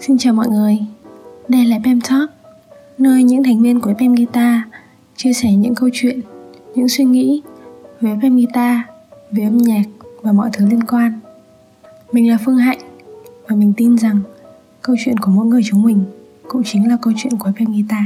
Xin 0.00 0.18
chào 0.18 0.34
mọi 0.34 0.48
người, 0.48 0.78
đây 1.48 1.64
là 1.64 1.78
Pem 1.84 2.00
Talk, 2.00 2.30
nơi 2.98 3.22
những 3.22 3.42
thành 3.44 3.62
viên 3.62 3.80
của 3.80 3.92
Pem 3.98 4.14
Guitar 4.14 4.60
chia 5.16 5.32
sẻ 5.32 5.52
những 5.52 5.74
câu 5.74 5.88
chuyện, 5.92 6.20
những 6.74 6.88
suy 6.88 7.04
nghĩ 7.04 7.42
về 8.00 8.16
Pem 8.22 8.36
Guitar, 8.36 8.78
về 9.30 9.44
âm 9.44 9.58
nhạc 9.58 9.82
và 10.22 10.32
mọi 10.32 10.50
thứ 10.52 10.66
liên 10.66 10.84
quan. 10.84 11.20
Mình 12.12 12.30
là 12.30 12.38
Phương 12.44 12.56
Hạnh 12.56 12.78
và 13.48 13.56
mình 13.56 13.72
tin 13.76 13.98
rằng 13.98 14.20
câu 14.82 14.96
chuyện 15.04 15.18
của 15.18 15.30
mỗi 15.30 15.46
người 15.46 15.62
chúng 15.64 15.82
mình 15.82 16.04
cũng 16.48 16.62
chính 16.64 16.88
là 16.88 16.96
câu 17.02 17.12
chuyện 17.16 17.36
của 17.38 17.50
Pem 17.58 17.72
Guitar. 17.72 18.04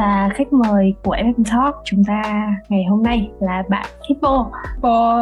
Và 0.00 0.28
khách 0.34 0.52
mời 0.52 0.94
của 1.04 1.16
FM 1.16 1.44
Talk 1.52 1.74
chúng 1.84 2.04
ta 2.04 2.22
ngày 2.68 2.84
hôm 2.90 3.02
nay 3.02 3.30
là 3.40 3.62
bạn 3.68 3.86
Hippo. 4.08 4.50
Hippo 4.74 5.18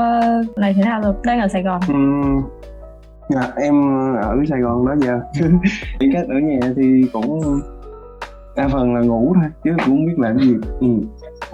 này 0.56 0.74
thế 0.74 0.82
nào 0.84 1.00
rồi? 1.02 1.14
Đang 1.24 1.40
ở 1.40 1.48
Sài 1.48 1.62
Gòn. 1.62 1.80
Ừ. 1.88 1.94
Dạ, 3.28 3.52
em 3.56 3.74
ở 4.16 4.36
Sài 4.48 4.60
Gòn 4.60 4.86
đó 4.86 4.94
giờ. 4.98 5.20
Những 6.00 6.12
cách 6.12 6.26
ở 6.28 6.34
nhà 6.34 6.72
thì 6.76 7.04
cũng 7.12 7.60
đa 8.56 8.68
phần 8.68 8.94
là 8.94 9.00
ngủ 9.00 9.32
thôi 9.34 9.50
chứ 9.64 9.70
cũng 9.70 9.86
không 9.86 10.06
biết 10.06 10.18
làm 10.18 10.38
gì. 10.38 10.54
Ừ. 10.80 10.88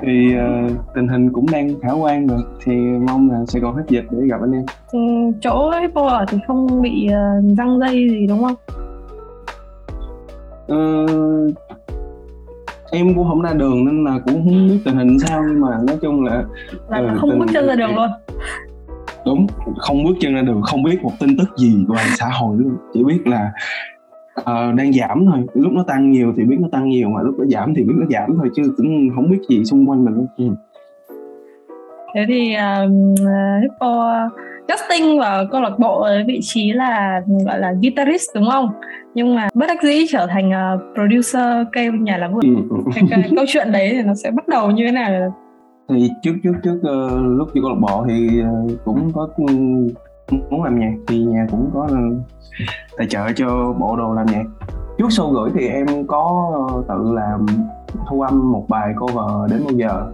Thì 0.02 0.34
uh, 0.37 0.73
tình 0.95 1.09
hình 1.09 1.32
cũng 1.32 1.46
đang 1.52 1.80
khả 1.80 1.93
quan 1.93 2.27
rồi 2.27 2.41
thì 2.65 2.77
mong 2.77 3.30
là 3.30 3.38
Sài 3.46 3.62
Gòn 3.62 3.74
hết 3.77 3.84
dịch 3.88 4.04
để 4.10 4.27
gặp 4.27 4.41
anh 4.41 4.52
em. 4.52 4.65
Ừ, 4.93 4.98
chỗ 5.41 5.70
Hippo 5.80 6.09
ở 6.09 6.24
thì 6.29 6.38
không 6.46 6.82
bị 6.82 7.09
uh, 7.09 7.59
răng 7.59 7.79
dây 7.80 8.09
gì 8.10 8.27
đúng 8.27 8.45
không? 8.45 8.54
Uh, 10.73 11.54
em 12.95 13.14
cũng 13.14 13.28
không 13.28 13.42
ra 13.42 13.52
đường 13.52 13.84
nên 13.84 14.04
là 14.04 14.18
cũng 14.26 14.34
không 14.34 14.68
biết 14.68 14.78
tình 14.84 14.95
hình 14.96 15.18
sao 15.18 15.42
nhưng 15.48 15.60
mà 15.60 15.68
nói 15.87 15.96
chung 16.02 16.24
là 16.24 16.45
là 16.88 16.98
ừ, 16.98 17.09
không 17.16 17.38
bước 17.38 17.46
chân 17.52 17.66
ra 17.66 17.74
đường 17.74 17.95
luôn. 17.96 18.09
Đúng 19.26 19.46
không 19.78 20.04
bước 20.04 20.14
chân 20.20 20.34
ra 20.34 20.42
đường 20.42 20.62
không 20.62 20.82
biết 20.82 21.02
một 21.02 21.12
tin 21.20 21.36
tức 21.38 21.48
gì 21.56 21.84
ngoài 21.88 22.04
xã 22.18 22.26
hội 22.26 22.56
luôn. 22.59 22.76
Chỉ 22.95 23.04
biết 23.04 23.26
là 23.26 23.52
uh, 24.40 24.74
đang 24.74 24.92
giảm 24.92 25.26
thôi 25.26 25.46
lúc 25.54 25.73
nó 25.73 25.84
tăng 25.86 26.10
nhiều 26.10 26.32
thì 26.36 26.45
biết 26.45 26.56
nó 26.60 26.68
tăng 26.73 26.88
nhiều 26.88 27.09
mà 27.09 27.23
lúc 27.23 27.34
nó 27.38 27.45
giảm 27.45 27.74
thì 27.74 27.82
biết 27.82 27.95
nó 27.96 28.06
giảm 28.10 28.36
thôi 28.36 28.51
chứ 28.56 28.62
cũng 28.76 29.08
không 29.14 29.30
biết 29.30 29.38
gì 29.48 29.64
xung 29.64 29.90
quanh 29.90 30.04
mình 30.04 30.14
luôn. 30.14 30.26
Ừ. 30.36 30.45
thế 32.14 32.24
thì 32.29 32.54
uh, 32.54 32.90
Hippo 33.62 34.12
casting 34.68 35.18
vào 35.18 35.45
câu 35.52 35.60
lạc 35.60 35.79
bộ 35.79 36.01
ở 36.01 36.18
vị 36.26 36.40
trí 36.43 36.73
là 36.73 37.23
gọi 37.46 37.59
là 37.59 37.73
guitarist 37.82 38.29
đúng 38.34 38.51
không? 38.51 38.68
Nhưng 39.15 39.34
mà 39.34 39.48
bất 39.54 39.66
đắc 39.66 39.82
dĩ 39.82 40.07
trở 40.10 40.26
thành 40.26 40.48
uh, 40.48 40.80
producer 40.95 41.66
cây 41.73 41.90
nhà 41.90 42.16
làm 42.16 42.34
vườn 42.34 42.68
ừ. 42.70 42.76
cái, 42.95 43.04
cái 43.10 43.30
câu 43.37 43.45
chuyện 43.48 43.73
đấy 43.73 43.88
thì 43.92 44.02
nó 44.02 44.15
sẽ 44.15 44.30
bắt 44.30 44.48
đầu 44.48 44.70
như 44.70 44.87
thế 44.87 44.92
nào? 44.92 45.35
Thì 45.88 46.10
trước 46.23 46.35
trước 46.42 46.54
trước 46.65 46.76
uh, 46.76 47.12
lúc 47.38 47.48
vô 47.54 47.60
câu 47.62 47.70
lạc 47.70 47.80
bộ 47.80 48.04
thì 48.09 48.42
uh, 48.42 48.85
cũng 48.85 49.12
có 49.15 49.29
muốn 50.51 50.65
làm 50.65 50.80
nhạc 50.80 50.92
thì 51.09 51.24
nhà 51.24 51.46
cũng 51.51 51.70
có 51.74 51.88
tài 52.96 53.07
trợ 53.07 53.32
cho 53.37 53.74
bộ 53.80 53.96
đồ 53.96 54.15
làm 54.15 54.26
nhạc. 54.26 54.45
Trước 54.98 55.07
sau 55.10 55.30
gửi 55.30 55.51
thì 55.54 55.68
em 55.68 55.87
có 56.07 56.51
tự 56.88 57.12
làm 57.12 57.46
thu 58.10 58.20
âm 58.20 58.52
một 58.52 58.66
bài 58.68 58.95
cover 59.01 59.51
đến 59.51 59.60
bao 59.65 59.74
giờ. 59.76 60.12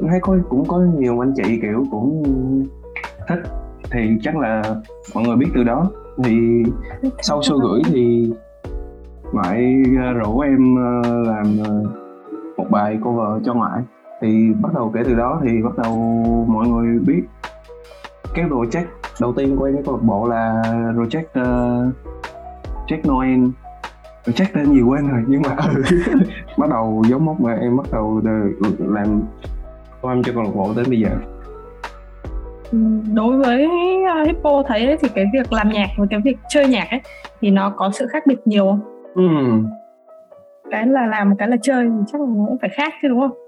Em 0.00 0.08
thấy 0.10 0.20
có 0.22 0.36
cũng 0.48 0.64
có 0.68 0.78
nhiều 0.98 1.22
anh 1.22 1.32
chị 1.36 1.58
kiểu 1.62 1.84
cũng 1.90 2.22
thích 3.28 3.40
thì 3.92 4.16
chắc 4.22 4.36
là 4.36 4.62
mọi 5.14 5.24
người 5.24 5.36
biết 5.36 5.48
từ 5.54 5.64
đó. 5.64 5.90
Thì 6.24 6.62
sau 7.22 7.40
show 7.40 7.58
gửi 7.58 7.82
thì 7.84 8.32
ngoại 9.32 9.82
ờ, 9.98 10.12
rủ 10.12 10.40
em 10.40 10.76
ờ, 10.76 11.22
làm 11.24 11.58
ờ, 11.64 11.82
một 12.56 12.66
bài 12.70 12.98
cover 13.04 13.46
cho 13.46 13.54
ngoại. 13.54 13.82
Thì 14.22 14.52
bắt 14.62 14.74
đầu 14.74 14.90
kể 14.94 15.00
từ 15.04 15.14
đó 15.14 15.40
thì 15.42 15.62
bắt 15.62 15.78
đầu 15.82 15.96
mọi 16.48 16.68
người 16.68 16.98
biết. 16.98 17.22
Cái 18.34 18.44
project 18.44 18.84
đầu 19.20 19.32
tiên 19.32 19.56
của 19.56 19.64
em 19.64 19.74
cái 19.74 19.82
câu 19.86 19.96
lạc 19.96 20.02
bộ 20.02 20.28
là 20.28 20.62
project 20.96 21.22
uh, 21.22 21.94
Jack 22.88 23.08
Noel. 23.08 23.50
Project 24.24 24.46
tên 24.54 24.72
gì 24.72 24.82
quên 24.82 25.08
rồi 25.08 25.24
nhưng 25.28 25.42
mà 25.42 25.56
bắt 26.58 26.70
đầu 26.70 27.02
giống 27.08 27.24
mốc 27.24 27.40
mà 27.40 27.54
em 27.54 27.76
bắt 27.76 27.86
đầu 27.92 28.22
làm 28.78 29.22
âm 30.02 30.22
cho 30.22 30.32
câu 30.32 30.42
lạc 30.42 30.50
bộ 30.54 30.74
tới 30.74 30.84
bây 30.88 31.00
giờ 31.00 31.10
đối 33.14 33.36
với 33.36 33.66
uh, 33.66 34.26
Hippo 34.26 34.62
thấy 34.66 34.86
ấy, 34.86 34.96
thì 35.00 35.08
cái 35.14 35.24
việc 35.32 35.52
làm 35.52 35.68
nhạc 35.68 35.86
với 35.98 36.08
cái 36.10 36.20
việc 36.24 36.36
chơi 36.48 36.68
nhạc 36.68 36.86
ấy 36.90 37.00
thì 37.40 37.50
nó 37.50 37.72
có 37.76 37.90
sự 37.92 38.06
khác 38.06 38.22
biệt 38.26 38.38
nhiều 38.44 38.66
không? 38.66 38.80
Ừ. 39.14 39.22
Cái 40.70 40.86
là 40.86 41.06
làm 41.06 41.36
cái 41.36 41.48
là 41.48 41.56
chơi 41.62 41.84
thì 41.84 42.04
chắc 42.12 42.20
là 42.20 42.26
nó 42.26 42.44
cũng 42.48 42.58
phải 42.60 42.70
khác 42.72 42.92
chứ 43.02 43.08
đúng 43.08 43.20
không? 43.20 43.38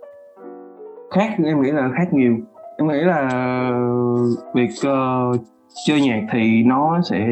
Khác 1.10 1.30
em 1.44 1.62
nghĩ 1.62 1.70
là 1.70 1.90
khác 1.96 2.12
nhiều. 2.12 2.36
Em 2.78 2.88
nghĩ 2.88 3.00
là 3.00 3.28
việc 4.54 4.70
uh, 4.88 5.40
chơi 5.86 6.00
nhạc 6.00 6.22
thì 6.32 6.62
nó 6.66 7.00
sẽ 7.10 7.26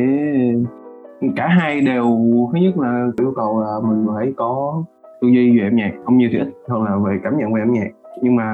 cả 1.37 1.47
hai 1.47 1.81
đều 1.81 2.05
thứ 2.53 2.61
nhất 2.61 2.79
là 2.79 3.07
yêu 3.19 3.33
cầu 3.37 3.61
là 3.61 3.89
mình 3.89 4.07
phải 4.15 4.33
có 4.37 4.83
tư 5.21 5.29
duy 5.29 5.59
về 5.59 5.65
âm 5.65 5.77
nhạc 5.77 5.91
không 6.05 6.19
nhiều 6.19 6.29
thì 6.33 6.39
ít 6.39 6.49
hơn 6.69 6.83
là 6.83 6.97
về 7.07 7.19
cảm 7.25 7.39
nhận 7.39 7.53
về 7.53 7.61
âm 7.61 7.73
nhạc 7.73 7.89
nhưng 8.23 8.37
mà 8.37 8.47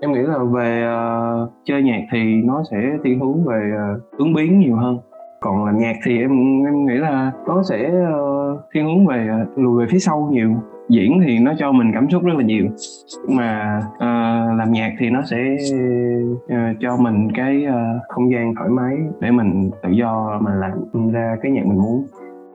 em 0.00 0.12
nghĩ 0.12 0.20
là 0.20 0.38
về 0.54 0.86
uh, 0.86 1.50
chơi 1.64 1.82
nhạc 1.82 2.00
thì 2.12 2.42
nó 2.44 2.62
sẽ 2.70 2.76
thiên 3.04 3.20
hướng 3.20 3.44
về 3.44 3.70
ờ, 3.76 3.94
uh, 3.94 4.18
ứng 4.18 4.34
biến 4.34 4.58
nhiều 4.58 4.76
hơn. 4.76 4.98
Còn 5.40 5.64
làm 5.64 5.78
nhạc 5.78 5.94
thì 6.04 6.20
em 6.20 6.30
em 6.64 6.86
nghĩ 6.86 6.94
là 6.94 7.32
nó 7.46 7.62
sẽ 7.62 7.90
uh, 7.90 8.60
thiên 8.74 8.84
hướng 8.84 9.06
về 9.06 9.28
uh, 9.42 9.58
lùi 9.58 9.80
về 9.80 9.86
phía 9.90 9.98
sau 9.98 10.28
nhiều. 10.32 10.54
Diễn 10.88 11.20
thì 11.26 11.38
nó 11.38 11.52
cho 11.58 11.72
mình 11.72 11.90
cảm 11.94 12.10
xúc 12.10 12.24
rất 12.24 12.32
là 12.36 12.42
nhiều. 12.42 12.66
Mà 13.28 13.80
uh, 13.96 14.58
làm 14.58 14.72
nhạc 14.72 14.92
thì 14.98 15.10
nó 15.10 15.22
sẽ 15.22 15.56
uh, 16.46 16.76
cho 16.80 16.96
mình 16.96 17.28
cái 17.34 17.66
uh, 17.68 18.02
không 18.08 18.32
gian 18.32 18.54
thoải 18.54 18.70
mái 18.70 18.96
để 19.20 19.30
mình 19.30 19.70
tự 19.82 19.90
do 19.90 20.38
mà 20.40 20.54
làm 20.54 21.10
ra 21.12 21.36
cái 21.42 21.52
nhạc 21.52 21.66
mình 21.66 21.78
muốn. 21.78 22.06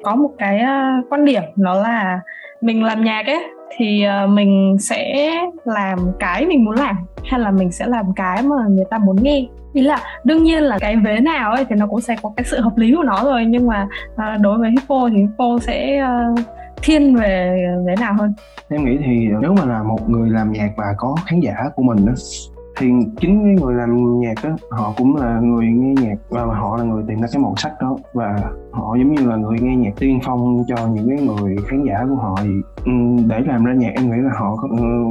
Có 0.04 0.16
một 0.16 0.32
cái 0.38 0.62
uh, 0.62 1.06
quan 1.12 1.26
điểm 1.26 1.44
nó 1.56 1.74
là 1.74 2.22
mình 2.62 2.84
làm 2.84 3.04
nhạc 3.04 3.26
ấy 3.26 3.44
thì 3.78 4.04
ờ, 4.04 4.28
mình 4.28 4.78
sẽ 4.80 5.32
làm 5.66 5.98
cái 6.20 6.46
mình 6.46 6.66
muốn 6.66 6.76
làm 6.76 6.96
hay 7.26 7.40
là 7.40 7.52
mình 7.52 7.72
sẽ 7.72 7.86
làm 7.88 8.14
cái 8.16 8.44
mà 8.44 8.56
người 8.70 8.86
ta 8.90 8.98
muốn 8.98 9.16
nghe. 9.24 9.46
Ý 9.74 9.82
là 9.82 10.00
đương 10.24 10.44
nhiên 10.44 10.64
là 10.64 10.78
cái 10.80 10.96
vế 10.96 11.20
nào 11.20 11.52
ấy 11.52 11.66
thì 11.70 11.76
nó 11.76 11.88
cũng 11.88 12.02
sẽ 12.02 12.16
có 12.22 12.32
cái 12.38 12.44
sự 12.44 12.62
hợp 12.62 12.78
lý 12.78 12.94
của 12.98 13.04
nó 13.04 13.24
rồi 13.24 13.46
nhưng 13.46 13.68
mà 13.68 13.88
ờ, 14.16 14.38
đối 14.38 14.58
với 14.58 14.70
hippo 14.70 15.10
thì 15.10 15.18
hippo 15.18 15.58
sẽ 15.62 16.06
uh, 16.34 16.40
thiên 16.84 17.16
về 17.16 17.66
vế 17.86 17.96
nào 17.96 18.14
hơn? 18.20 18.34
Em 18.70 18.86
nghĩ 18.86 18.98
thì 19.06 19.28
nếu 19.42 19.54
mà 19.54 19.66
là 19.66 19.84
một 19.84 20.10
người 20.10 20.30
làm 20.30 20.52
nhạc 20.52 20.70
và 20.78 20.86
có 20.98 21.16
khán 21.26 21.40
giả 21.40 21.56
của 21.76 21.84
mình 21.84 22.06
đó 22.06 22.14
thì 22.78 22.88
chính 23.22 23.44
cái 23.44 23.54
người 23.54 23.74
làm 23.74 24.20
nhạc 24.20 24.34
đó 24.44 24.50
họ 24.72 24.94
cũng 24.98 25.16
là 25.16 25.40
người 25.40 25.66
nghe 25.66 25.94
nhạc 26.02 26.16
và 26.30 26.46
họ 26.46 26.78
là 26.78 26.84
người 26.84 27.04
tìm 27.08 27.22
ra 27.22 27.28
cái 27.34 27.42
màu 27.42 27.54
sắc 27.58 27.72
đó 27.82 27.98
và 28.14 28.36
họ 28.72 28.96
giống 28.98 29.12
như 29.14 29.26
là 29.26 29.36
người 29.36 29.58
nghe 29.62 29.76
nhạc 29.76 29.92
tiên 30.00 30.20
phong 30.24 30.64
cho 30.68 30.88
những 30.88 31.10
cái 31.10 31.28
người 31.28 31.56
khán 31.68 31.84
giả 31.84 32.06
của 32.10 32.16
họ. 32.16 32.36
Ừ, 32.86 32.92
để 33.28 33.40
làm 33.48 33.66
ra 33.66 33.74
nhạc 33.74 33.92
em 33.96 34.12
nghĩ 34.12 34.18
là 34.18 34.32
họ 34.40 34.56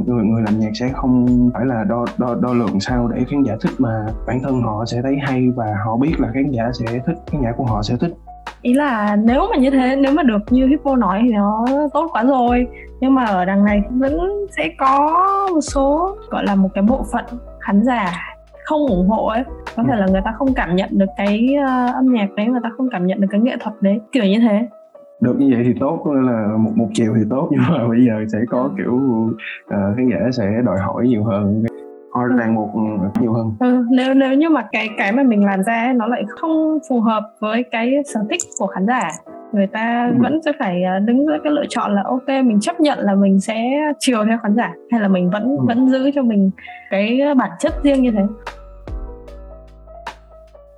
người 0.05 0.25
người 0.25 0.41
làm 0.41 0.59
nhạc 0.59 0.71
sẽ 0.73 0.89
không 0.93 1.27
phải 1.53 1.65
là 1.65 1.83
đo 1.83 2.05
đo 2.17 2.35
đo 2.35 2.53
lượng 2.53 2.79
sao 2.79 3.07
để 3.07 3.23
khán 3.31 3.43
giả 3.43 3.55
thích 3.61 3.71
mà 3.79 4.05
bản 4.27 4.39
thân 4.43 4.61
họ 4.61 4.85
sẽ 4.85 5.01
thấy 5.01 5.17
hay 5.21 5.49
và 5.55 5.65
họ 5.85 5.97
biết 5.97 6.19
là 6.19 6.31
khán 6.33 6.51
giả 6.51 6.71
sẽ 6.73 6.85
thích, 7.05 7.17
khán 7.31 7.41
giả 7.41 7.51
của 7.57 7.65
họ 7.65 7.83
sẽ 7.83 7.95
thích. 7.99 8.13
Ý 8.61 8.73
là 8.73 9.15
nếu 9.15 9.41
mà 9.51 9.57
như 9.57 9.69
thế, 9.69 9.95
nếu 9.95 10.13
mà 10.13 10.23
được 10.23 10.41
như 10.49 10.67
Hippo 10.67 10.95
nói 10.95 11.19
thì 11.23 11.31
nó 11.31 11.65
tốt 11.93 12.09
quá 12.13 12.23
rồi. 12.23 12.67
Nhưng 13.01 13.15
mà 13.15 13.25
ở 13.25 13.45
đằng 13.45 13.65
này 13.65 13.81
vẫn 13.89 14.17
sẽ 14.57 14.69
có 14.77 15.09
một 15.53 15.61
số, 15.61 16.15
gọi 16.29 16.43
là 16.45 16.55
một 16.55 16.69
cái 16.73 16.83
bộ 16.83 17.05
phận 17.11 17.25
khán 17.65 17.83
giả 17.83 18.33
không 18.65 18.87
ủng 18.87 19.09
hộ 19.09 19.27
ấy 19.27 19.43
có 19.75 19.83
thể 19.87 19.95
là 19.95 20.05
người 20.11 20.21
ta 20.25 20.31
không 20.37 20.53
cảm 20.53 20.75
nhận 20.75 20.89
được 20.91 21.05
cái 21.17 21.47
uh, 21.63 21.95
âm 21.95 22.13
nhạc 22.13 22.27
đấy 22.35 22.47
người 22.47 22.61
ta 22.63 22.69
không 22.77 22.89
cảm 22.91 23.07
nhận 23.07 23.21
được 23.21 23.27
cái 23.31 23.41
nghệ 23.41 23.55
thuật 23.59 23.75
đấy 23.81 23.99
kiểu 24.11 24.23
như 24.23 24.39
thế. 24.39 24.67
Được 25.21 25.35
như 25.39 25.49
vậy 25.55 25.63
thì 25.65 25.73
tốt 25.79 26.05
là 26.05 26.47
một 26.57 26.71
một 26.75 26.87
chiều 26.93 27.13
thì 27.15 27.21
tốt 27.29 27.47
nhưng 27.51 27.61
mà 27.69 27.87
bây 27.87 28.05
giờ 28.05 28.13
sẽ 28.33 28.39
có 28.49 28.69
kiểu 28.77 28.93
uh, 28.93 29.97
khán 29.97 30.09
giả 30.11 30.31
sẽ 30.31 30.61
đòi 30.65 30.79
hỏi 30.79 31.07
nhiều 31.07 31.23
hơn. 31.23 31.63
Hoặc 32.13 32.29
ừ. 32.29 32.37
ràng 32.37 32.55
buộc 32.55 32.69
nhiều 33.21 33.33
hơn. 33.33 33.51
Ừ, 33.59 33.85
nếu 33.91 34.13
nếu 34.13 34.33
như 34.33 34.49
mà 34.49 34.67
cái 34.71 34.89
cái 34.97 35.11
mà 35.11 35.23
mình 35.23 35.45
làm 35.45 35.63
ra 35.63 35.83
ấy, 35.83 35.93
nó 35.93 36.07
lại 36.07 36.23
không 36.27 36.79
phù 36.89 36.99
hợp 36.99 37.23
với 37.39 37.63
cái 37.71 37.93
sở 38.13 38.19
thích 38.29 38.41
của 38.59 38.67
khán 38.67 38.85
giả 38.87 39.09
người 39.53 39.67
ta 39.67 40.09
ừ. 40.11 40.17
vẫn 40.21 40.41
sẽ 40.45 40.51
phải 40.59 40.83
à, 40.83 40.99
đứng 40.99 41.25
giữa 41.25 41.37
cái 41.43 41.53
lựa 41.53 41.65
chọn 41.69 41.95
là 41.95 42.03
ok 42.05 42.27
mình 42.27 42.59
chấp 42.59 42.79
nhận 42.79 42.99
là 42.99 43.15
mình 43.15 43.39
sẽ 43.39 43.63
chiều 43.99 44.25
theo 44.25 44.37
khán 44.43 44.55
giả 44.55 44.73
hay 44.91 45.01
là 45.01 45.07
mình 45.07 45.29
vẫn 45.29 45.57
ừ. 45.57 45.65
vẫn 45.67 45.89
giữ 45.89 46.11
cho 46.15 46.21
mình 46.21 46.51
cái 46.89 47.19
bản 47.37 47.51
chất 47.59 47.73
riêng 47.83 48.01
như 48.01 48.11
thế 48.11 48.23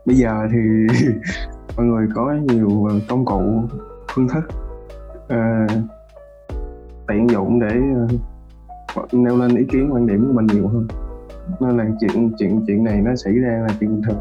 bây 0.05 0.15
giờ 0.15 0.47
thì 0.51 0.57
mọi 1.77 1.85
người 1.85 2.07
có 2.15 2.33
nhiều 2.33 2.87
công 3.07 3.25
cụ 3.25 3.41
phương 4.11 4.27
thức 4.27 4.43
uh, 5.23 5.71
tiện 7.07 7.29
dụng 7.29 7.59
để 7.59 7.75
uh, 8.99 9.13
nêu 9.13 9.37
lên 9.37 9.55
ý 9.55 9.65
kiến 9.71 9.93
quan 9.93 10.07
điểm 10.07 10.27
của 10.27 10.33
mình 10.33 10.45
nhiều 10.45 10.67
hơn 10.67 10.87
nên 11.59 11.77
là 11.77 11.85
chuyện 11.99 12.31
chuyện 12.37 12.61
chuyện 12.67 12.83
này 12.83 13.01
nó 13.01 13.15
xảy 13.15 13.33
ra 13.33 13.63
là 13.67 13.67
chuyện 13.79 13.89
bình 13.89 14.01
thường 14.07 14.19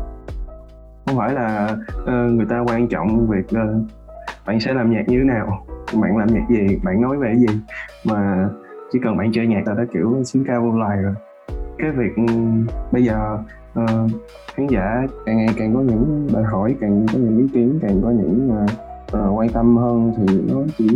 không 1.07 1.17
phải 1.17 1.33
là 1.33 1.77
uh, 2.03 2.33
người 2.33 2.47
ta 2.51 2.65
quan 2.67 2.89
trọng 2.89 3.27
việc 3.31 3.47
uh, 3.47 4.04
bạn 4.47 4.61
sẽ 4.61 4.75
làm 4.75 4.91
nhạc 4.91 5.09
như 5.09 5.19
thế 5.19 5.25
nào? 5.25 5.67
Bạn 6.01 6.17
làm 6.17 6.29
nhạc 6.35 6.47
gì? 6.51 6.79
Bạn 6.83 7.01
nói 7.01 7.17
về 7.19 7.35
gì? 7.37 7.47
Mà 8.05 8.49
chỉ 8.93 8.99
cần 9.05 9.17
bạn 9.17 9.33
chơi 9.33 9.47
nhạc 9.47 9.67
là 9.67 9.75
đã 9.75 9.85
kiểu 9.93 10.23
xứng 10.25 10.45
cao 10.45 10.63
vô 10.63 10.79
loài 10.79 10.97
rồi. 11.03 11.15
Cái 11.79 11.91
việc 11.91 12.17
ừ, 12.17 12.35
bây 12.93 13.05
giờ 13.05 13.39
uh, 13.81 14.11
khán 14.55 14.67
giả 14.67 15.07
càng 15.27 15.37
ngày 15.37 15.49
càng 15.57 15.75
có 15.75 15.81
những 15.81 16.29
đòi 16.33 16.43
hỏi 16.43 16.77
càng 16.81 17.07
có 17.13 17.19
những 17.19 17.39
ý 17.39 17.49
kiến 17.53 17.79
càng 17.83 18.01
có 18.03 18.11
những 18.11 18.51
uh, 18.51 18.71
uh, 19.17 19.39
quan 19.39 19.49
tâm 19.49 19.77
hơn 19.77 20.13
thì 20.17 20.41
nó 20.53 20.61
chỉ 20.79 20.89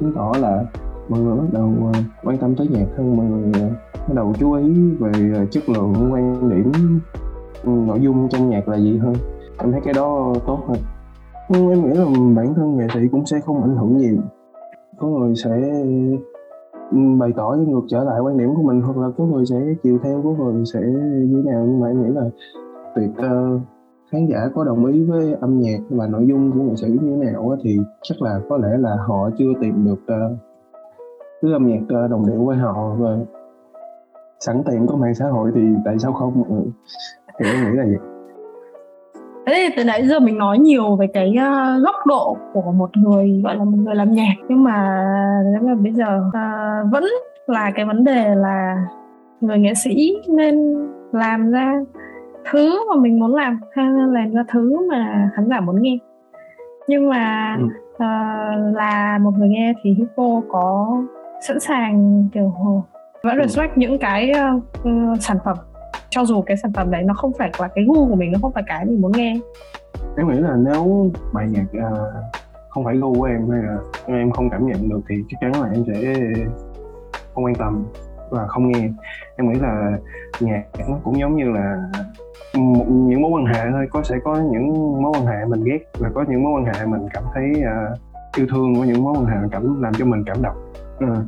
chứng 0.00 0.12
tỏ 0.16 0.32
là 0.40 0.64
mọi 1.08 1.20
người 1.20 1.36
bắt 1.36 1.46
đầu 1.52 1.74
uh, 1.88 1.96
quan 2.24 2.38
tâm 2.38 2.56
tới 2.56 2.68
nhạc 2.70 2.86
hơn 2.96 3.16
mọi 3.16 3.26
người 3.26 3.66
uh, 3.66 3.72
bắt 4.08 4.14
đầu 4.14 4.34
chú 4.38 4.52
ý 4.52 4.90
về 4.98 5.42
uh, 5.42 5.50
chất 5.50 5.68
lượng 5.68 6.12
quan 6.12 6.50
điểm 6.50 7.00
ừ, 7.62 7.70
nội 7.86 8.00
dung 8.00 8.28
trong 8.28 8.50
nhạc 8.50 8.68
là 8.68 8.76
gì 8.76 8.98
hơn. 8.98 9.14
Em 9.58 9.72
thấy 9.72 9.80
cái 9.84 9.94
đó 9.94 10.34
tốt 10.46 10.64
hơn 10.68 10.78
em 11.52 11.84
nghĩ 11.84 11.98
là 11.98 12.04
bản 12.36 12.54
thân 12.54 12.76
nghệ 12.76 12.86
sĩ 12.94 13.00
cũng 13.12 13.26
sẽ 13.26 13.40
không 13.40 13.62
ảnh 13.62 13.76
hưởng 13.76 13.96
nhiều. 13.96 14.16
Có 14.98 15.08
người 15.08 15.34
sẽ 15.34 15.84
ừ, 16.90 16.98
bày 17.18 17.32
tỏ 17.36 17.56
ngược 17.68 17.82
trở 17.88 18.04
lại 18.04 18.20
quan 18.20 18.38
điểm 18.38 18.54
của 18.54 18.62
mình 18.62 18.80
hoặc 18.80 18.96
là 18.96 19.08
có 19.18 19.24
người 19.24 19.46
sẽ 19.46 19.56
chiều 19.82 19.98
theo 20.02 20.22
có 20.24 20.30
người 20.30 20.64
sẽ 20.64 20.80
như 20.80 21.42
thế 21.44 21.50
nào. 21.52 21.64
Nhưng 21.66 21.80
mà 21.80 21.88
em 21.88 22.02
nghĩ 22.02 22.08
là 22.14 22.24
việc 22.96 23.10
uh, 23.10 23.60
khán 24.12 24.26
giả 24.26 24.38
có 24.54 24.64
đồng 24.64 24.86
ý 24.86 25.04
với 25.04 25.34
âm 25.40 25.60
nhạc 25.60 25.78
và 25.90 26.06
nội 26.06 26.26
dung 26.26 26.52
của 26.52 26.62
nghệ 26.62 26.74
sĩ 26.76 26.88
như 26.88 27.16
thế 27.22 27.32
nào 27.32 27.56
thì 27.62 27.78
chắc 28.02 28.22
là 28.22 28.40
có 28.48 28.56
lẽ 28.56 28.78
là 28.78 28.96
họ 29.06 29.30
chưa 29.38 29.52
tìm 29.60 29.84
được 29.84 30.14
uh, 30.14 30.38
thứ 31.42 31.52
âm 31.52 31.66
nhạc 31.66 31.82
uh, 32.04 32.10
đồng 32.10 32.26
điệu 32.26 32.44
với 32.44 32.56
họ. 32.56 32.94
Và 32.98 33.18
sẵn 34.40 34.62
tiện 34.70 34.86
có 34.86 34.96
mạng 34.96 35.14
xã 35.14 35.28
hội 35.28 35.50
thì 35.54 35.60
tại 35.84 35.98
sao 35.98 36.12
không? 36.12 36.44
Ừ, 36.48 36.70
thì 37.38 37.46
em 37.50 37.64
nghĩ 37.64 37.78
là 37.78 37.84
vậy 37.84 38.19
thế 39.46 39.54
thì 39.56 39.74
từ 39.76 39.84
nãy 39.84 40.06
giờ 40.08 40.20
mình 40.20 40.38
nói 40.38 40.58
nhiều 40.58 40.96
về 40.96 41.06
cái 41.14 41.34
uh, 41.36 41.84
góc 41.84 42.06
độ 42.06 42.36
của 42.52 42.72
một 42.72 42.96
người 42.96 43.40
gọi 43.44 43.56
là 43.56 43.64
một 43.64 43.78
người 43.84 43.94
làm 43.94 44.12
nhạc 44.12 44.34
nhưng 44.48 44.64
mà 44.64 45.04
nếu 45.52 45.62
mà 45.62 45.74
bây 45.74 45.92
giờ 45.92 46.20
uh, 46.28 46.92
vẫn 46.92 47.04
là 47.46 47.70
cái 47.74 47.84
vấn 47.84 48.04
đề 48.04 48.34
là 48.34 48.86
người 49.40 49.58
nghệ 49.58 49.74
sĩ 49.74 50.16
nên 50.28 50.74
làm 51.12 51.50
ra 51.50 51.74
thứ 52.50 52.84
mà 52.88 53.00
mình 53.00 53.20
muốn 53.20 53.34
làm 53.34 53.60
hay 53.72 53.86
là 53.86 54.06
làm 54.06 54.32
ra 54.32 54.44
thứ 54.48 54.88
mà 54.90 55.30
khán 55.36 55.48
giả 55.48 55.60
muốn 55.60 55.82
nghe 55.82 55.98
nhưng 56.88 57.08
mà 57.08 57.56
ừ. 57.58 57.64
uh, 57.94 58.76
là 58.76 59.18
một 59.18 59.30
người 59.38 59.48
nghe 59.48 59.72
thì 59.82 59.94
Hippo 59.94 60.40
có 60.48 60.96
sẵn 61.40 61.60
sàng 61.60 62.24
kiểu 62.32 62.52
vẫn 63.22 63.36
ừ. 63.38 63.42
respect 63.42 63.78
những 63.78 63.98
cái 63.98 64.32
uh, 64.56 64.62
uh, 64.80 65.20
sản 65.20 65.36
phẩm 65.44 65.56
cho 66.10 66.24
dù 66.24 66.42
cái 66.42 66.56
sản 66.56 66.72
phẩm 66.72 66.90
đấy 66.90 67.02
nó 67.02 67.14
không 67.14 67.32
phải 67.38 67.50
là 67.58 67.68
cái 67.74 67.84
gu 67.88 68.08
của 68.08 68.14
mình 68.14 68.32
nó 68.32 68.38
không 68.42 68.52
phải 68.52 68.62
cái 68.66 68.84
mình 68.84 69.00
muốn 69.00 69.12
nghe. 69.12 69.40
Em 70.16 70.28
nghĩ 70.28 70.38
là 70.38 70.56
nếu 70.56 71.10
bài 71.32 71.46
nhạc 71.50 71.66
uh, 71.86 71.98
không 72.68 72.84
phải 72.84 72.96
gu 72.96 73.14
của 73.14 73.24
em 73.24 73.50
hay 73.50 73.62
là 73.62 73.76
em 74.06 74.30
không 74.30 74.50
cảm 74.50 74.66
nhận 74.66 74.88
được 74.88 75.00
thì 75.08 75.14
chắc 75.28 75.38
chắn 75.40 75.62
là 75.62 75.70
em 75.74 75.84
sẽ 75.86 76.14
không 77.34 77.44
quan 77.44 77.54
tâm 77.54 77.84
và 78.30 78.46
không 78.46 78.68
nghe. 78.68 78.90
Em 79.36 79.52
nghĩ 79.52 79.58
là 79.58 79.98
nhạc 80.40 80.62
nó 80.88 80.96
cũng 81.04 81.18
giống 81.18 81.36
như 81.36 81.44
là 81.44 81.90
một, 82.54 82.84
những 82.88 83.22
mối 83.22 83.30
quan 83.30 83.44
hệ 83.46 83.70
thôi. 83.70 83.86
Có 83.90 84.02
sẽ 84.02 84.16
có 84.24 84.36
những 84.52 85.02
mối 85.02 85.12
quan 85.14 85.26
hệ 85.26 85.44
mình 85.48 85.64
ghét 85.64 85.78
và 85.98 86.10
có 86.14 86.24
những 86.28 86.44
mối 86.44 86.52
quan 86.52 86.74
hệ 86.74 86.86
mình 86.86 87.08
cảm 87.12 87.24
thấy 87.34 87.52
uh, 87.54 88.36
yêu 88.36 88.46
thương. 88.50 88.74
Có 88.74 88.84
những 88.84 89.04
mối 89.04 89.14
quan 89.16 89.26
hệ 89.26 89.36
cảm 89.50 89.82
làm 89.82 89.94
cho 89.94 90.04
mình 90.04 90.24
cảm 90.26 90.42
động. 90.42 90.56
Uh, 91.04 91.18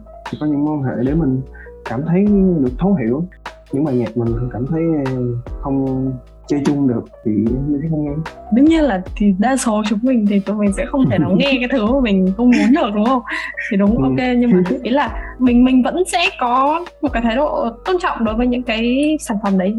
có 0.40 0.46
những 0.46 0.64
mối 0.64 0.76
quan 0.76 0.82
hệ 0.82 1.04
để 1.06 1.14
mình 1.14 1.40
cảm 1.84 2.02
thấy 2.06 2.26
được 2.60 2.72
thấu 2.78 2.94
hiểu 2.94 3.24
những 3.72 3.84
bài 3.84 3.94
nhạc 3.94 4.16
mình 4.16 4.48
cảm 4.52 4.66
thấy 4.66 4.82
ờ, 5.06 5.12
không 5.60 6.12
chơi 6.46 6.62
chung 6.64 6.88
được 6.88 7.04
thì 7.24 7.32
em 7.46 7.80
thấy 7.80 7.90
không 7.90 8.04
nghe. 8.04 8.12
Đương 8.54 8.64
nhiên 8.64 8.84
là 8.84 9.02
thì 9.16 9.34
đa 9.38 9.56
số 9.56 9.82
chúng 9.88 9.98
mình 10.02 10.26
thì 10.28 10.40
tụi 10.40 10.56
mình 10.56 10.72
sẽ 10.72 10.84
không 10.86 11.10
thể 11.10 11.18
nào 11.18 11.30
nghe 11.36 11.52
cái 11.60 11.68
thứ 11.72 11.86
mà 11.86 12.00
mình 12.00 12.32
không 12.36 12.50
muốn 12.50 12.74
được 12.74 12.90
đúng 12.94 13.04
không? 13.04 13.22
Thì 13.70 13.76
đúng 13.76 13.96
ừ. 13.96 14.02
ok 14.02 14.36
nhưng 14.38 14.50
mà 14.50 14.62
ý 14.82 14.90
là 14.90 15.34
mình 15.38 15.64
mình 15.64 15.82
vẫn 15.82 16.02
sẽ 16.06 16.18
có 16.40 16.84
một 17.02 17.08
cái 17.12 17.22
thái 17.22 17.36
độ 17.36 17.70
tôn 17.84 17.96
trọng 18.00 18.24
đối 18.24 18.34
với 18.34 18.46
những 18.46 18.62
cái 18.62 19.16
sản 19.20 19.36
phẩm 19.42 19.58
đấy. 19.58 19.74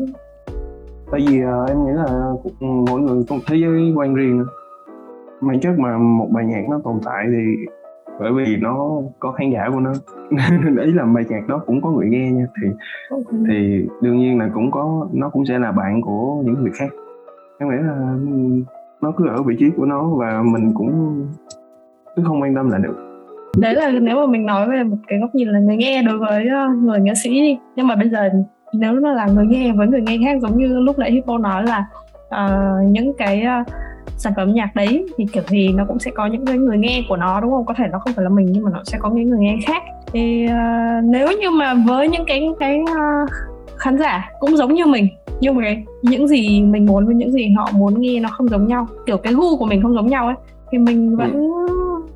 Tại 1.12 1.22
vì 1.28 1.40
uh, 1.44 1.70
em 1.70 1.86
nghĩ 1.86 1.92
là 1.96 2.32
mỗi 2.60 3.02
người 3.02 3.24
có 3.30 3.36
một 3.36 3.42
thế 3.48 3.56
giới 3.56 3.94
quan 3.96 4.16
riêng 4.16 4.46
mà 5.42 5.54
chắc 5.62 5.80
mà 5.80 5.98
một 5.98 6.28
bài 6.32 6.46
nhạc 6.46 6.64
nó 6.70 6.82
tồn 6.84 7.00
tại 7.06 7.26
thì 7.28 7.66
bởi 8.20 8.32
vì 8.34 8.58
nó 8.58 9.02
có 9.20 9.32
khán 9.32 9.52
giả 9.52 9.70
của 9.74 9.80
nó. 9.80 9.94
Ý 10.84 10.92
là 10.92 11.06
bài 11.06 11.24
nhạc 11.30 11.48
đó 11.48 11.62
cũng 11.66 11.82
có 11.82 11.92
người 11.92 12.08
nghe 12.10 12.32
nha. 12.32 12.46
Thì 12.62 12.68
thì 13.48 13.88
đương 14.02 14.18
nhiên 14.18 14.40
là 14.40 14.50
cũng 14.54 14.72
có 14.72 15.08
nó 15.14 15.30
cũng 15.30 15.46
sẽ 15.46 15.60
là 15.60 15.72
bạn 15.72 16.02
của 16.02 16.42
những 16.46 16.56
người 16.62 16.72
khác. 16.74 16.90
Em 17.60 17.70
nghĩ 17.70 17.76
là 17.76 18.16
nó 19.02 19.12
cứ 19.18 19.28
ở 19.28 19.44
vị 19.44 19.56
trí 19.60 19.70
của 19.78 19.86
nó 19.86 20.10
và 20.20 20.44
mình 20.44 20.72
cũng 20.74 21.26
cứ 22.16 22.24
không 22.26 22.42
quan 22.42 22.56
tâm 22.56 22.70
là 22.70 22.78
được. 22.78 22.96
Đấy 23.58 23.76
là 23.76 23.92
nếu 23.92 24.16
mà 24.16 24.26
mình 24.26 24.46
nói 24.46 24.70
về 24.70 24.84
một 24.84 24.98
cái 25.08 25.20
góc 25.20 25.36
nhìn 25.36 25.48
là 25.48 25.60
người 25.60 25.76
nghe 25.76 26.02
đối 26.02 26.18
với 26.18 26.48
ờ, 26.48 26.68
người 26.68 27.00
nghệ 27.00 27.14
sĩ 27.16 27.30
đi. 27.42 27.58
Nhưng 27.76 27.88
mà 27.88 27.96
bây 27.96 28.10
giờ 28.10 28.30
nếu 28.74 28.94
nó 28.94 29.14
là 29.14 29.28
người 29.28 29.46
nghe 29.46 29.74
với 29.74 29.88
người 29.88 30.02
nghe 30.02 30.18
khác 30.26 30.38
giống 30.42 30.58
như 30.58 30.80
lúc 30.80 31.00
nãy 31.00 31.12
Hippo 31.12 31.38
nói 31.38 31.64
là 31.64 31.86
uh, 32.28 32.92
những 32.92 33.14
cái 33.18 33.44
uh, 33.62 33.68
sản 34.24 34.34
phẩm 34.36 34.54
nhạc 34.54 34.76
đấy 34.76 35.06
thì 35.18 35.26
kiểu 35.34 35.44
gì 35.48 35.74
nó 35.74 35.86
cũng 35.88 36.00
sẽ 36.00 36.12
có 36.12 36.26
những 36.26 36.46
cái 36.46 36.58
người 36.58 36.78
nghe 36.78 37.04
của 37.10 37.16
nó 37.16 37.42
đúng 37.42 37.52
không 37.52 37.66
có 37.66 37.74
thể 37.78 37.84
nó 37.92 38.00
không 38.00 38.14
phải 38.14 38.24
là 38.24 38.30
mình 38.30 38.46
nhưng 38.52 38.64
mà 38.64 38.72
nó 38.74 38.82
sẽ 38.84 38.98
có 39.02 39.10
những 39.10 39.30
người 39.30 39.40
nghe 39.40 39.58
khác 39.66 39.84
thì 40.14 40.48
uh, 40.48 41.04
nếu 41.04 41.28
như 41.42 41.50
mà 41.50 41.74
với 41.88 42.08
những 42.08 42.24
cái 42.28 42.50
cái 42.60 42.80
uh, 42.82 43.30
khán 43.78 43.98
giả 43.98 44.30
cũng 44.40 44.58
giống 44.58 44.74
như 44.74 44.86
mình 44.86 45.08
nhưng 45.40 45.56
mà 45.56 45.64
cái, 45.64 45.84
những 46.02 46.28
gì 46.28 46.62
mình 46.62 46.86
muốn 46.86 47.06
với 47.06 47.16
những 47.16 47.32
gì 47.32 47.50
họ 47.58 47.70
muốn 47.74 48.02
nghe 48.02 48.20
nó 48.20 48.30
không 48.32 48.48
giống 48.48 48.68
nhau 48.68 48.88
kiểu 49.06 49.18
cái 49.18 49.34
gu 49.34 49.58
của 49.58 49.66
mình 49.66 49.82
không 49.82 49.94
giống 49.94 50.08
nhau 50.08 50.26
ấy 50.26 50.36
thì 50.72 50.78
mình 50.78 51.16
vẫn 51.16 51.50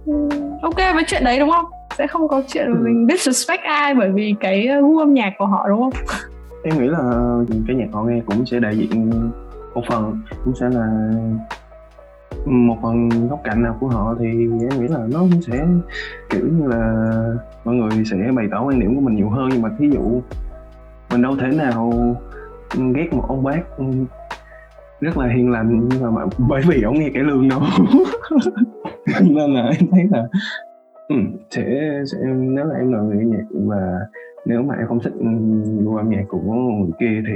ừ. 0.05 0.29
ok 0.61 0.75
với 0.75 1.03
chuyện 1.07 1.23
đấy 1.23 1.39
đúng 1.39 1.49
không 1.49 1.65
sẽ 1.97 2.07
không 2.07 2.27
có 2.27 2.41
chuyện 2.47 2.65
ừ. 2.65 2.79
mình 2.83 3.07
disrespect 3.11 3.63
ai 3.63 3.93
bởi 3.93 4.09
vì 4.09 4.35
cái 4.39 4.67
gu 4.81 4.97
âm 4.97 5.13
nhạc 5.13 5.33
của 5.37 5.45
họ 5.45 5.65
đúng 5.69 5.79
không 5.79 5.93
em 6.63 6.79
nghĩ 6.79 6.87
là 6.87 6.99
cái 7.67 7.75
nhạc 7.75 7.87
họ 7.93 8.03
nghe 8.03 8.21
cũng 8.25 8.45
sẽ 8.45 8.59
đại 8.59 8.77
diện 8.77 9.11
một 9.75 9.83
phần 9.89 10.21
cũng 10.45 10.55
sẽ 10.55 10.69
là 10.69 11.11
một 12.45 12.77
phần 12.81 13.09
góc 13.29 13.39
cạnh 13.43 13.63
nào 13.63 13.77
của 13.79 13.87
họ 13.87 14.15
thì 14.19 14.25
em 14.71 14.79
nghĩ 14.79 14.87
là 14.87 15.07
nó 15.11 15.19
cũng 15.19 15.41
sẽ 15.41 15.67
kiểu 16.29 16.47
như 16.47 16.67
là 16.67 17.13
mọi 17.65 17.75
người 17.75 18.05
sẽ 18.05 18.17
bày 18.35 18.47
tỏ 18.51 18.63
quan 18.63 18.79
điểm 18.79 18.95
của 18.95 19.01
mình 19.01 19.15
nhiều 19.15 19.29
hơn. 19.29 19.49
Nhưng 19.51 19.61
mà 19.61 19.69
thí 19.79 19.89
dụ 19.89 20.21
mình 21.11 21.21
đâu 21.21 21.35
thể 21.35 21.47
nào 21.47 21.93
ghét 22.95 23.13
một 23.13 23.25
ông 23.27 23.43
bác 23.43 23.61
rất 25.01 25.17
là 25.17 25.27
hiền 25.27 25.51
lành 25.51 25.89
nhưng 25.89 26.15
mà 26.15 26.21
bởi 26.37 26.61
vì 26.67 26.81
ông 26.81 26.99
nghe 26.99 27.09
cải 27.13 27.23
lương 27.23 27.49
đâu. 27.49 27.59
Nên 29.21 29.53
là 29.53 29.63
em 29.79 29.89
thấy 29.91 30.07
là 30.11 30.27
ừ, 31.07 31.15
sẽ, 31.49 31.63
sẽ 32.11 32.17
nếu 32.33 32.65
là 32.65 32.75
em 32.75 32.93
là 32.93 32.99
người 32.99 33.25
nhạc 33.25 33.45
và 33.51 33.99
nếu 34.45 34.61
mà 34.61 34.75
em 34.75 34.87
không 34.87 34.99
thích 34.99 35.13
ừ, 35.19 35.25
gu 35.83 35.95
âm 35.95 36.09
nhạc 36.09 36.23
của 36.27 36.39
người 36.39 36.91
kia 36.99 37.23
thì 37.27 37.33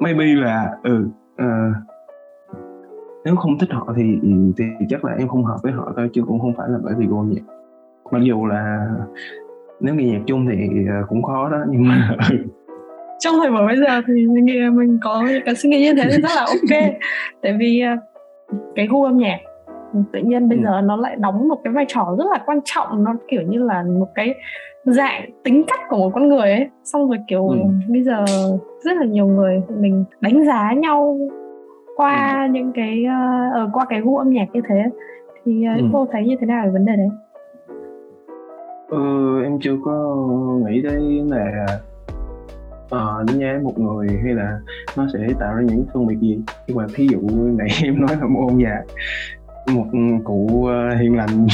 maybe 0.00 0.24
là 0.24 0.76
ừ 0.82 1.06
uh, 1.42 1.93
nếu 3.24 3.36
không 3.36 3.58
thích 3.58 3.70
họ 3.72 3.94
thì, 3.96 4.18
thì 4.58 4.64
chắc 4.88 5.04
là 5.04 5.14
em 5.18 5.28
không 5.28 5.44
hợp 5.44 5.56
với 5.62 5.72
họ 5.72 5.92
thôi 5.96 6.10
chứ 6.12 6.22
cũng 6.26 6.40
không 6.40 6.54
phải 6.56 6.68
là 6.68 6.78
bởi 6.84 6.94
vì 6.98 7.06
gu 7.06 7.22
nhạc 7.22 7.42
mặc 8.12 8.22
dù 8.22 8.46
là 8.46 8.88
nếu 9.80 9.94
nghe 9.94 10.04
nhạc 10.04 10.20
chung 10.26 10.46
thì 10.50 10.86
ờ, 10.88 11.06
cũng 11.08 11.22
khó 11.22 11.48
đó 11.48 11.58
nhưng 11.70 11.88
mà 11.88 12.16
trong 13.18 13.34
thời 13.42 13.50
buổi 13.50 13.66
bây 13.66 13.76
giờ 13.76 14.00
thì 14.06 14.26
mình 14.26 14.76
mình 14.76 14.98
có 15.02 15.24
cái 15.44 15.54
suy 15.54 15.70
nghĩ 15.70 15.80
như 15.80 15.94
thế 15.94 16.08
thì 16.10 16.22
rất 16.22 16.30
là 16.36 16.46
ok 16.46 16.92
tại 17.42 17.56
vì 17.58 17.80
ờ, 17.80 17.96
cái 18.74 18.86
gu 18.86 19.04
âm 19.04 19.18
nhạc 19.18 19.38
tự 20.12 20.20
nhiên 20.24 20.48
bây 20.48 20.58
ừ. 20.58 20.62
giờ 20.64 20.80
nó 20.80 20.96
lại 20.96 21.16
đóng 21.18 21.48
một 21.48 21.60
cái 21.64 21.72
vai 21.72 21.84
trò 21.88 22.14
rất 22.18 22.24
là 22.30 22.42
quan 22.46 22.60
trọng 22.64 23.04
nó 23.04 23.14
kiểu 23.28 23.42
như 23.42 23.58
là 23.58 23.82
một 23.82 24.08
cái 24.14 24.34
dạng 24.84 25.30
tính 25.44 25.64
cách 25.66 25.80
của 25.88 25.96
một 25.96 26.10
con 26.14 26.28
người 26.28 26.50
ấy 26.50 26.68
xong 26.84 27.08
rồi 27.08 27.18
kiểu 27.28 27.48
ừ. 27.48 27.56
bây 27.88 28.02
giờ 28.02 28.24
rất 28.84 28.96
là 28.96 29.04
nhiều 29.04 29.26
người 29.26 29.62
mình 29.80 30.04
đánh 30.20 30.44
giá 30.46 30.72
nhau 30.72 31.18
qua 31.96 32.44
ừ. 32.46 32.52
những 32.52 32.72
cái 32.72 33.04
uh, 33.04 33.54
ở 33.54 33.70
qua 33.72 33.86
cái 33.88 34.00
gu 34.00 34.16
âm 34.16 34.30
nhạc 34.30 34.46
như 34.52 34.60
thế 34.68 34.90
thì 35.44 35.64
uh, 35.74 35.80
ừ. 35.80 35.86
cô 35.92 36.06
thấy 36.12 36.24
như 36.26 36.36
thế 36.40 36.46
nào 36.46 36.64
về 36.64 36.70
vấn 36.70 36.84
đề 36.84 36.96
đấy? 36.96 37.08
Ừ, 38.88 39.42
em 39.42 39.58
chưa 39.60 39.76
có 39.84 40.16
nghĩ 40.66 40.82
tới 40.88 41.22
là 41.28 41.66
uh, 42.84 43.26
đánh 43.26 43.38
giá 43.38 43.60
một 43.62 43.78
người 43.78 44.08
hay 44.24 44.34
là 44.34 44.60
nó 44.96 45.06
sẽ 45.12 45.18
tạo 45.40 45.54
ra 45.54 45.62
những 45.62 45.84
phân 45.94 46.06
biệt 46.06 46.16
gì. 46.20 46.40
Nhưng 46.66 46.76
mà 46.76 46.86
thí 46.94 47.08
dụ 47.08 47.20
này 47.52 47.68
em 47.84 48.00
nói 48.00 48.16
là 48.20 48.26
một 48.26 48.46
ông 48.48 48.62
già 48.62 48.82
một 49.74 49.86
cụ 50.24 50.34
uh, 50.34 51.00
hiền 51.00 51.16
lành. 51.16 51.46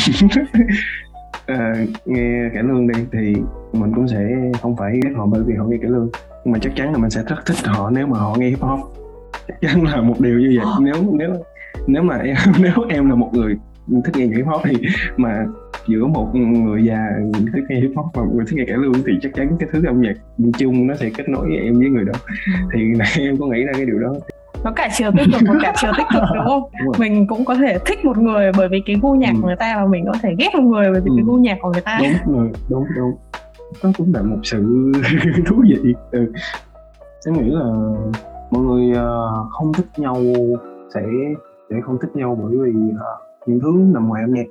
Uh, 1.52 1.88
nghe 2.06 2.50
cải 2.54 2.62
lương 2.62 2.86
đi 2.86 2.94
thì 3.12 3.34
mình 3.72 3.92
cũng 3.94 4.08
sẽ 4.08 4.50
không 4.62 4.76
phải 4.76 5.00
ghét 5.04 5.10
họ 5.16 5.26
bởi 5.26 5.42
vì 5.46 5.54
họ 5.54 5.64
nghe 5.64 5.76
cải 5.76 5.90
lương. 5.90 6.08
Nhưng 6.44 6.52
mà 6.52 6.58
chắc 6.62 6.72
chắn 6.76 6.92
là 6.92 6.98
mình 6.98 7.10
sẽ 7.10 7.22
rất 7.26 7.46
thích 7.46 7.56
họ 7.64 7.90
nếu 7.90 8.06
mà 8.06 8.18
họ 8.18 8.34
nghe 8.38 8.48
hip 8.48 8.60
hop 8.60 8.80
chắc 9.50 9.60
chắn 9.60 9.84
là 9.84 10.00
một 10.00 10.20
điều 10.20 10.38
như 10.38 10.58
vậy 10.58 10.66
ờ. 10.72 10.78
nếu 10.80 10.94
nếu 11.12 11.30
nếu 11.86 12.02
mà 12.02 12.16
em 12.16 12.36
nếu 12.60 12.72
em 12.88 13.08
là 13.08 13.14
một 13.14 13.30
người 13.32 13.56
thích 14.04 14.16
nghe 14.16 14.26
hip 14.26 14.46
hop 14.46 14.60
thì 14.64 14.76
mà 15.16 15.44
giữa 15.88 16.06
một 16.06 16.34
người 16.34 16.84
già 16.84 17.06
thích 17.52 17.64
nghe 17.68 17.80
hip 17.80 17.90
hop 17.96 18.06
và 18.14 18.22
một 18.22 18.30
người 18.34 18.44
thích 18.48 18.56
nghe 18.56 18.64
cải 18.64 18.76
lương 18.76 18.92
thì 19.06 19.12
chắc 19.22 19.32
chắn 19.34 19.56
cái 19.60 19.68
thứ 19.72 19.86
âm 19.86 20.00
nhạc 20.00 20.14
chung 20.58 20.86
nó 20.86 20.94
sẽ 20.94 21.10
kết 21.16 21.28
nối 21.28 21.46
với 21.46 21.56
em 21.56 21.78
với 21.78 21.88
người 21.88 22.04
đó 22.04 22.12
ừ. 22.46 22.52
thì 22.72 22.80
này 22.98 23.08
em 23.18 23.36
có 23.36 23.46
nghĩ 23.46 23.62
ra 23.64 23.72
cái 23.72 23.86
điều 23.86 23.98
đó 23.98 24.14
nó 24.64 24.70
cả 24.76 24.88
chiều 24.96 25.10
tích 25.18 25.26
cực 25.32 25.40
và 25.48 25.54
cả 25.62 25.72
chiều 25.80 25.90
tích 25.96 26.06
cực 26.12 26.22
đúng 26.34 26.44
không 26.46 26.62
Đúng 26.62 26.86
rồi. 26.86 26.94
mình 26.98 27.26
cũng 27.26 27.44
có 27.44 27.54
thể 27.54 27.78
thích 27.86 28.04
một 28.04 28.18
người 28.18 28.52
bởi 28.56 28.68
vì 28.68 28.82
cái 28.86 28.96
gu 29.02 29.14
nhạc 29.14 29.32
Ừ. 29.34 29.38
của 29.40 29.46
người 29.46 29.56
ta 29.56 29.76
và 29.76 29.86
mình 29.86 30.04
có 30.06 30.12
thể 30.22 30.34
ghét 30.38 30.48
một 30.54 30.62
người 30.62 30.90
bởi 30.92 31.00
vì 31.00 31.08
Ừ. 31.10 31.14
cái 31.16 31.24
gu 31.26 31.36
nhạc 31.36 31.58
của 31.60 31.70
người 31.72 31.80
ta 31.80 31.98
đúng 32.00 32.36
rồi 32.36 32.50
đúng 32.68 32.84
đúng 32.96 33.10
đó 33.82 33.90
cũng 33.98 34.14
là 34.14 34.22
một 34.22 34.36
sự 34.42 34.92
thú 35.46 35.62
vị 35.68 35.94
ừ. 36.10 36.32
em 37.26 37.34
nghĩ 37.34 37.50
là 37.50 37.64
mọi 38.50 38.62
người 38.62 38.92
ờ, 38.96 39.28
không 39.50 39.72
thích 39.72 39.86
nhau 39.96 40.16
sẽ 40.94 41.00
sẽ 41.70 41.76
không 41.84 41.98
thích 42.02 42.10
nhau 42.14 42.38
bởi 42.42 42.52
vì 42.52 42.80
ờ, 43.00 43.16
những 43.46 43.60
thứ 43.60 43.72
nằm 43.94 44.08
ngoài 44.08 44.22
âm 44.22 44.34
nhạc. 44.34 44.46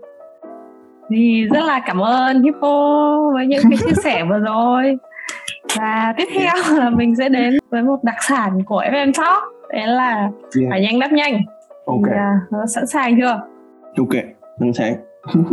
Thì 1.10 1.48
rất 1.54 1.64
là 1.64 1.82
cảm 1.86 2.00
ơn 2.04 2.44
Hippo 2.44 3.16
với 3.34 3.48
những 3.48 3.64
cái 3.70 3.78
chia 3.78 4.02
sẻ 4.04 4.26
vừa 4.30 4.40
rồi. 4.40 4.98
Và 5.78 6.14
tiếp 6.18 6.26
theo 6.34 6.54
là 6.78 6.90
mình 6.90 7.16
sẽ 7.16 7.30
đến 7.30 7.54
với 7.70 7.84
một 7.84 8.04
đặc 8.04 8.16
sản 8.22 8.64
của 8.66 8.84
FM 8.92 9.12
Talk 9.18 9.44
đấy 9.74 9.88
là 9.88 10.30
Yeah. 10.60 10.70
phải 10.70 10.82
nhanh 10.82 11.00
đáp 11.00 11.12
nhanh. 11.12 11.42
Ok. 11.86 12.02
thì, 12.06 12.12
à, 12.16 12.40
nó 12.52 12.66
sẵn 12.66 12.88
sàng 12.88 13.18
chưa? 13.22 13.42
Ok 13.98 14.24
sẵn 14.60 14.74
sàng. 14.74 14.94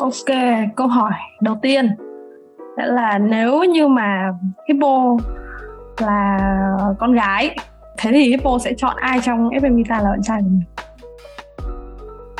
Ok 0.00 0.36
câu 0.76 0.86
hỏi 0.86 1.12
đầu 1.40 1.56
tiên. 1.62 1.90
Sẽ 2.76 2.86
là 2.86 3.18
nếu 3.18 3.64
như 3.64 3.88
mà 3.88 4.32
Hippo 4.68 5.16
là 5.98 6.38
con 6.98 7.12
gái 7.12 7.56
thế 7.98 8.10
thì 8.12 8.28
Hippo 8.28 8.58
sẽ 8.58 8.72
chọn 8.76 8.96
ai 8.96 9.20
trong 9.22 9.48
FM 9.48 9.74
Guitar 9.74 10.04
là 10.04 10.10
bạn 10.10 10.22
trai 10.22 10.40
của 10.42 10.48
mình 10.48 10.62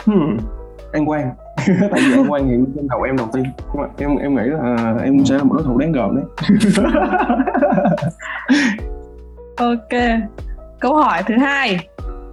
hmm. 0.06 0.38
anh 0.92 1.06
Quang 1.06 1.30
tại 1.66 2.00
vì 2.06 2.12
anh 2.12 2.28
Quang 2.28 2.48
hiện 2.48 2.66
trên 2.76 2.88
đầu 2.88 3.02
em 3.02 3.16
đầu 3.16 3.28
tiên 3.32 3.44
mà 3.74 3.84
em 3.98 4.16
em 4.16 4.34
nghĩ 4.34 4.42
là 4.42 4.96
em 5.04 5.24
sẽ 5.24 5.36
là 5.36 5.42
một 5.42 5.54
đối 5.54 5.62
thủ 5.62 5.78
đáng 5.78 5.92
gờm 5.92 6.16
đấy 6.16 6.24
Ok. 9.56 10.00
Câu 10.80 10.94
hỏi 10.94 11.22
thứ 11.26 11.34
hai. 11.38 11.88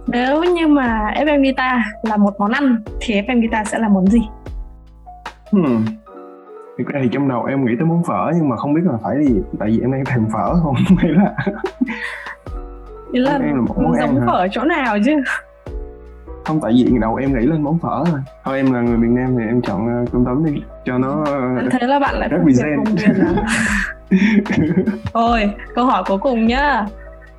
Nếu 0.06 0.44
như 0.44 0.68
mà 0.68 1.12
FM 1.16 1.42
Guitar 1.42 1.80
là 2.02 2.16
một 2.16 2.34
món 2.38 2.50
ăn 2.50 2.76
thì 3.00 3.14
FM 3.14 3.40
Guitar 3.40 3.68
sẽ 3.68 3.78
là 3.78 3.88
món 3.88 4.06
gì? 4.06 4.20
hmm. 5.50 5.84
Thực 6.78 6.86
ra 6.86 7.00
thì 7.02 7.08
trong 7.12 7.28
đầu 7.28 7.44
em 7.44 7.64
nghĩ 7.64 7.72
tới 7.78 7.86
món 7.86 8.04
phở 8.04 8.30
nhưng 8.34 8.48
mà 8.48 8.56
không 8.56 8.74
biết 8.74 8.80
là 8.84 8.92
phải 9.02 9.26
gì 9.26 9.40
tại 9.58 9.68
vì 9.70 9.80
em 9.80 9.92
đang 9.92 10.04
thèm 10.04 10.26
phở 10.32 10.54
không 10.62 10.74
hay 10.98 11.10
là 11.10 11.34
Ý 13.12 13.20
là 13.20 13.32
Em 13.32 13.54
là 13.54 13.60
một 13.60 13.74
món 13.82 13.94
giống 14.00 14.20
hả? 14.20 14.26
phở 14.26 14.32
ở 14.32 14.48
chỗ 14.52 14.64
nào 14.64 14.96
chứ? 15.04 15.12
không 16.44 16.60
tại 16.60 16.72
vì 16.72 16.98
đầu 17.00 17.14
em 17.14 17.32
nghĩ 17.38 17.46
lên 17.46 17.62
món 17.62 17.78
phở 17.78 18.04
thôi 18.06 18.20
thôi 18.44 18.56
em 18.56 18.72
là 18.72 18.80
người 18.80 18.96
miền 18.96 19.14
Nam 19.14 19.36
thì 19.38 19.44
em 19.46 19.62
chọn 19.62 20.02
uh, 20.02 20.12
cơm 20.12 20.24
tấm 20.24 20.44
đi 20.44 20.62
cho 20.84 20.98
nó 20.98 21.24
ờ, 21.26 21.40
Thế 21.70 21.86
là 21.86 21.98
bạn 21.98 22.14
lại 22.14 22.28
Rất 22.28 22.38
miền 22.44 22.56
à? 22.60 23.44
Thôi, 25.12 25.50
câu 25.74 25.84
hỏi 25.86 26.02
cuối 26.06 26.18
cùng 26.18 26.46
nhá. 26.46 26.86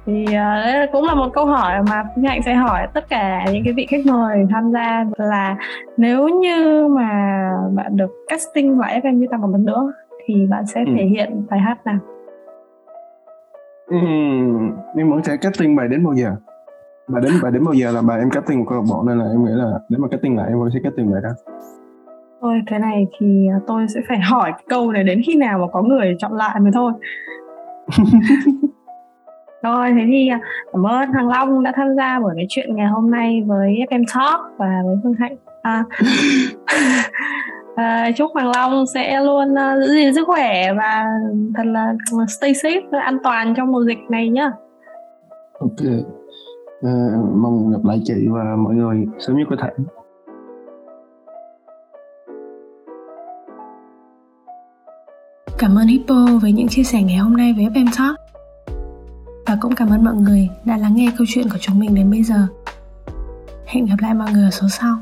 Thì 0.05 0.25
à, 0.33 0.61
đây 0.65 0.87
cũng 0.91 1.03
là 1.05 1.15
một 1.15 1.29
câu 1.33 1.45
hỏi 1.45 1.73
mà 1.89 2.03
Phương 2.15 2.23
Hạnh 2.23 2.41
sẽ 2.45 2.53
hỏi 2.53 2.87
tất 2.93 3.09
cả 3.09 3.45
những 3.53 3.63
cái 3.63 3.73
vị 3.73 3.85
khách 3.89 4.05
mời 4.05 4.45
tham 4.51 4.71
gia 4.71 5.05
là 5.17 5.57
nếu 5.97 6.27
như 6.29 6.87
mà 6.87 7.09
bạn 7.75 7.97
được 7.97 8.11
casting 8.27 8.77
vào 8.77 8.89
FM 8.89 9.19
Guitar 9.19 9.39
một 9.41 9.47
lần 9.51 9.65
nữa 9.65 9.93
thì 10.25 10.47
bạn 10.49 10.65
sẽ 10.65 10.81
Ừ. 10.87 10.91
thể 10.97 11.03
hiện 11.05 11.45
bài 11.49 11.59
hát 11.59 11.77
nào? 11.85 11.97
Ừm, 13.87 14.71
nhưng 14.95 15.09
mà 15.09 15.17
sẽ 15.23 15.37
casting 15.37 15.75
bài 15.75 15.87
đến 15.87 16.03
bao 16.05 16.13
giờ 16.13 16.35
bài 17.07 17.21
đến 17.25 17.33
bài 17.43 17.51
đến 17.51 17.63
bao 17.65 17.73
giờ 17.73 17.91
là 17.91 18.01
bài 18.01 18.19
em 18.19 18.29
casting 18.29 18.59
một 18.59 18.65
câu 18.69 18.77
lạc 18.79 18.85
bộ 18.89 19.03
nên 19.07 19.17
là 19.19 19.25
em 19.25 19.45
nghĩ 19.45 19.51
là 19.53 19.79
nếu 19.89 19.99
mà 19.99 20.07
casting 20.11 20.37
lại 20.37 20.47
em 20.49 20.59
vẫn 20.59 20.69
sẽ 20.73 20.79
casting 20.83 21.11
bài 21.11 21.21
đó 21.23 21.29
Thôi 22.41 22.61
thế 22.67 22.79
này 22.79 23.07
thì 23.19 23.47
à, 23.47 23.59
tôi 23.67 23.87
sẽ 23.87 23.99
phải 24.07 24.19
hỏi 24.19 24.51
cái 24.51 24.63
câu 24.69 24.91
này 24.91 25.03
đến 25.03 25.21
khi 25.25 25.35
nào 25.35 25.59
mà 25.59 25.65
có 25.71 25.81
người 25.81 26.15
chọn 26.19 26.31
lại 26.33 26.59
mới 26.59 26.71
thôi. 26.73 26.91
Rồi 29.63 29.91
thế 29.91 30.03
thì 30.07 30.27
à, 30.27 30.39
cảm 30.73 30.83
ơn 30.87 31.11
Thằng 31.13 31.29
Long 31.29 31.63
đã 31.63 31.71
tham 31.75 31.95
gia 31.97 32.19
buổi 32.19 32.33
nói 32.35 32.45
chuyện 32.49 32.75
ngày 32.75 32.87
hôm 32.87 33.11
nay 33.11 33.43
với 33.47 33.79
FM 33.89 34.03
Talk 34.15 34.41
và 34.57 34.81
với 34.85 34.95
Phương 35.03 35.13
Hạnh. 35.13 35.35
À, 35.61 35.83
à, 37.75 38.11
chúc 38.17 38.31
Hoàng 38.33 38.51
Long 38.55 38.85
sẽ 38.93 39.21
luôn 39.21 39.57
à, 39.57 39.77
giữ 39.79 39.93
gìn 39.93 40.13
sức 40.15 40.27
khỏe 40.27 40.73
và 40.73 41.05
thật 41.55 41.65
là 41.65 41.93
stay 42.27 42.51
safe 42.51 42.81
và 42.91 42.99
an 42.99 43.17
toàn 43.23 43.53
trong 43.57 43.71
mùa 43.71 43.83
dịch 43.85 43.99
này 44.09 44.29
nhá. 44.29 44.51
ok 45.59 46.05
Ờ, 46.83 46.89
mong 47.35 47.71
gặp 47.71 47.79
lại 47.83 48.01
chị 48.03 48.27
và 48.31 48.55
mọi 48.57 48.75
người 48.75 49.05
sớm 49.19 49.37
nhất 49.37 49.47
có 49.49 49.55
thể 49.61 49.69
Cảm 55.57 55.75
ơn 55.75 55.87
Hippo 55.87 56.15
với 56.41 56.51
những 56.51 56.67
chia 56.67 56.83
sẻ 56.83 57.01
ngày 57.03 57.17
hôm 57.17 57.37
nay 57.37 57.53
với 57.57 57.65
FM 57.65 57.87
Talk. 57.97 58.22
Cũng 59.63 59.75
cảm 59.75 59.89
ơn 59.89 60.03
mọi 60.03 60.13
người 60.13 60.49
đã 60.65 60.77
lắng 60.77 60.95
nghe 60.95 61.11
câu 61.17 61.27
chuyện 61.29 61.49
của 61.49 61.57
chúng 61.61 61.79
mình 61.79 61.95
đến 61.95 62.11
bây 62.11 62.23
giờ. 62.23 62.47
Hẹn 63.65 63.85
gặp 63.85 63.95
lại 63.99 64.13
mọi 64.13 64.31
người 64.31 64.43
ở 64.43 64.51
số 64.51 64.67
sau. 64.69 64.95